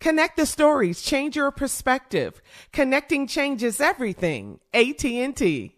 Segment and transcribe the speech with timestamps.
[0.00, 2.40] Connect the stories, change your perspective.
[2.72, 4.58] Connecting changes everything.
[4.72, 5.76] AT&T.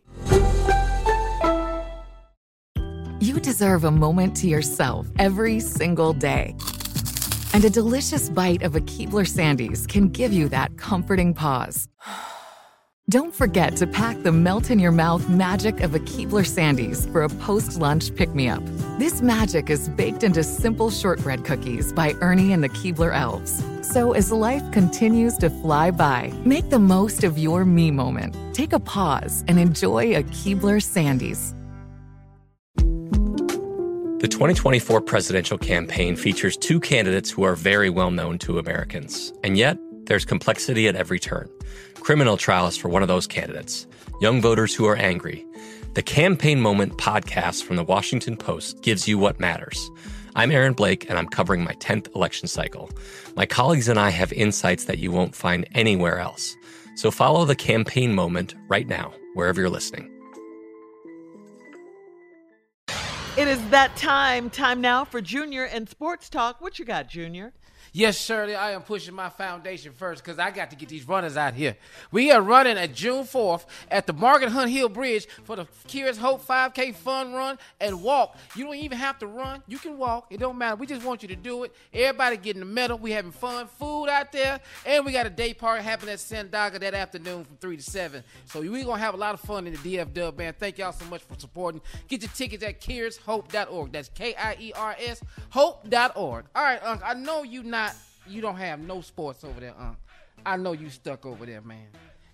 [3.18, 6.54] You deserve a moment to yourself every single day.
[7.52, 11.88] And a delicious bite of a Keebler Sandies can give you that comforting pause.
[13.10, 17.24] Don't forget to pack the melt in your mouth magic of a Keebler Sandies for
[17.24, 18.62] a post lunch pick me up.
[18.96, 23.60] This magic is baked into simple shortbread cookies by Ernie and the Keebler Elves.
[23.82, 28.36] So as life continues to fly by, make the most of your me moment.
[28.54, 31.54] Take a pause and enjoy a Keebler Sandies.
[34.20, 39.32] The 2024 presidential campaign features two candidates who are very well known to Americans.
[39.42, 39.76] And yet,
[40.06, 41.48] there's complexity at every turn.
[41.94, 43.86] Criminal trials for one of those candidates,
[44.20, 45.44] young voters who are angry.
[45.94, 49.90] The Campaign Moment podcast from the Washington Post gives you what matters.
[50.34, 52.90] I'm Aaron Blake, and I'm covering my 10th election cycle.
[53.36, 56.56] My colleagues and I have insights that you won't find anywhere else.
[56.96, 60.10] So follow the Campaign Moment right now, wherever you're listening.
[63.34, 64.50] It is that time.
[64.50, 66.60] Time now for Junior and Sports Talk.
[66.60, 67.54] What you got, Junior?
[67.92, 71.36] Yes, Shirley, I am pushing my foundation first because I got to get these runners
[71.36, 71.76] out here.
[72.10, 76.16] We are running at June 4th at the Margaret Hunt Hill Bridge for the Curious
[76.16, 78.36] Hope 5K Fun Run and Walk.
[78.56, 79.62] You don't even have to run.
[79.66, 80.26] You can walk.
[80.30, 80.76] It don't matter.
[80.76, 81.74] We just want you to do it.
[81.92, 82.98] Everybody getting the medal.
[82.98, 86.80] We having fun, food out there, and we got a day party happening at Sandaga
[86.80, 88.22] that afternoon from 3 to 7.
[88.46, 90.56] So we're going to have a lot of fun in the DF Dub Band.
[90.58, 91.80] Thank y'all so much for supporting.
[92.08, 93.92] Get your tickets at KiersHope.org.
[93.92, 96.44] That's K-I-E-R-S Hope.org.
[96.54, 97.94] All right, Unc, I know you not
[98.28, 99.96] you don't have no sports over there, Unc.
[100.46, 101.88] I know you stuck over there, man.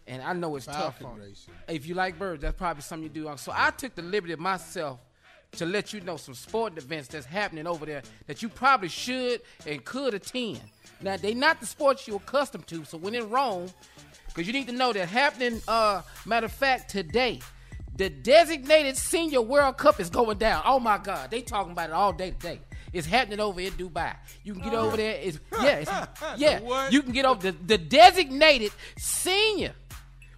[0.06, 1.20] And I know it's tough on.
[1.68, 3.30] If you like birds, that's probably something you do.
[3.36, 5.00] So I took the liberty of myself
[5.52, 9.40] to let you know some sporting events that's happening over there that you probably should
[9.66, 10.60] and could attend.
[11.00, 12.84] Now they not the sports you're accustomed to.
[12.84, 13.68] So when in Rome,
[14.28, 15.60] because you need to know that happening.
[15.66, 17.40] Uh, matter of fact, today,
[17.96, 20.62] the designated senior World Cup is going down.
[20.64, 22.60] Oh my God, they talking about it all day today.
[22.98, 24.16] It's happening over in Dubai.
[24.42, 25.18] You can get over there.
[25.22, 25.90] It's yeah, it's,
[26.36, 26.88] yeah.
[26.90, 29.72] You can get over the, the designated senior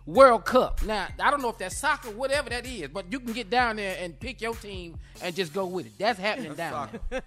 [0.04, 0.82] World Cup.
[0.84, 3.76] Now I don't know if that's soccer, whatever that is, but you can get down
[3.76, 5.93] there and pick your team and just go with it.
[5.99, 7.22] That's happening down there.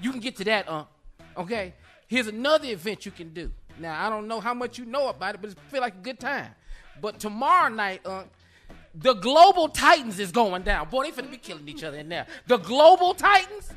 [0.00, 0.84] You can get to that, uh,
[1.36, 1.74] okay.
[2.08, 3.52] Here's another event you can do.
[3.78, 6.02] Now I don't know how much you know about it, but it feel like a
[6.02, 6.50] good time.
[7.00, 8.24] But tomorrow night, uh,
[8.94, 10.88] the Global Titans is going down.
[10.88, 12.26] Boy, they finna be killing each other in there.
[12.48, 13.70] The Global Titans.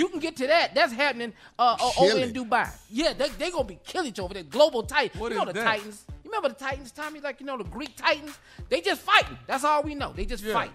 [0.00, 0.74] You can get to that.
[0.74, 2.70] That's happening uh, uh, over in Dubai.
[2.88, 4.42] Yeah, they they gonna be killing each over there.
[4.44, 5.20] Global Titans.
[5.20, 5.64] What you know is the that?
[5.64, 6.04] Titans.
[6.24, 7.20] You remember the Titans, Tommy?
[7.20, 8.38] Like you know the Greek Titans.
[8.70, 9.36] They just fighting.
[9.46, 10.14] That's all we know.
[10.14, 10.54] They just Yeah.
[10.54, 10.70] fight.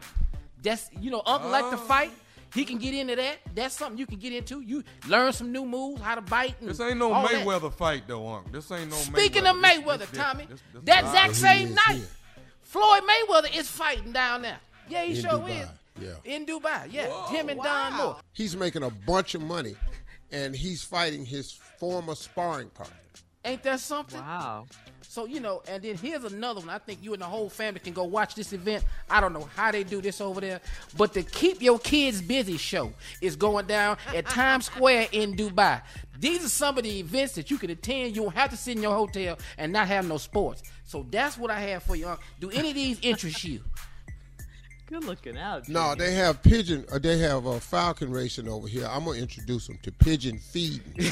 [0.62, 1.80] That's you know Uncle like to Oh.
[1.80, 2.12] fight.
[2.54, 3.38] He can get into that.
[3.56, 4.62] That's something you can get into.
[4.62, 6.54] You learn some new moves, how to bite.
[6.62, 7.44] And This ain't no all that.
[7.44, 8.52] Mayweather fight though, Unc.
[8.52, 9.50] This ain't no Speaking Mayweather.
[9.50, 10.50] of Mayweather, this Tommy, different.
[10.52, 12.04] This- this that exact same night,
[12.62, 14.60] Floyd Mayweather is fighting down there.
[14.88, 15.68] Yeah, he In sure Dubai, is.
[16.00, 16.16] Yeah.
[16.24, 17.28] In Dubai, yeah.
[17.30, 18.18] Him and Don Moore.
[18.34, 19.76] He's making a bunch of money,
[20.32, 22.96] and he's fighting his former sparring partner.
[23.44, 24.20] Ain't that something?
[24.20, 24.66] Wow.
[25.02, 26.70] So you know, and then here's another one.
[26.70, 28.84] I think you and the whole family can go watch this event.
[29.10, 30.60] I don't know how they do this over there,
[30.98, 32.92] but the Keep Your Kids Busy show
[33.22, 35.82] is going down at Times Square in Dubai.
[36.20, 38.16] These are some of the events that you can attend.
[38.16, 40.64] You don't have to sit in your hotel and not have no sports.
[40.84, 42.18] So that's what I have for you.
[42.40, 43.62] Do any of these interest you?
[44.88, 45.68] Good looking out.
[45.68, 46.86] No, they have pigeon.
[46.92, 48.86] Or they have uh, falcon racing over here.
[48.86, 50.94] I'm gonna introduce them to pigeon feeding.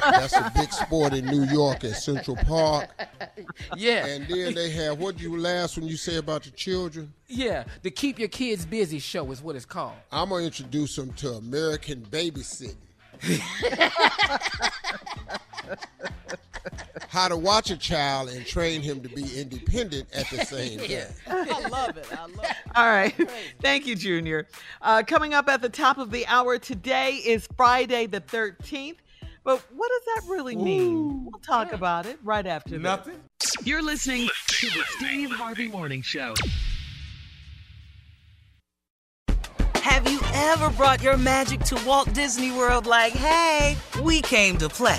[0.00, 2.88] That's a big sport in New York at Central Park.
[3.76, 4.06] Yeah.
[4.06, 7.12] And then they have what do you last when you say about the children.
[7.28, 9.94] Yeah, the Keep Your Kids Busy show is what it's called.
[10.10, 12.76] I'm gonna introduce them to American babysitting.
[17.12, 21.08] How to watch a child and train him to be independent at the same time.
[21.26, 22.06] I love it.
[22.10, 22.56] I love it.
[22.74, 23.14] All right.
[23.60, 24.48] Thank you, Junior.
[24.80, 28.96] Uh, coming up at the top of the hour today is Friday the 13th.
[29.44, 31.26] But what does that really mean?
[31.26, 32.80] We'll talk about it right after this.
[32.80, 33.20] Nothing.
[33.62, 36.32] You're listening to the Steve Harvey Morning Show.
[39.74, 44.70] Have you ever brought your magic to Walt Disney World like, hey, we came to
[44.70, 44.98] play?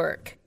[0.00, 0.39] work.